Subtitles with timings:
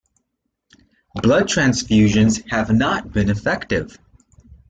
[1.21, 3.99] Blood transfusions have not been effective.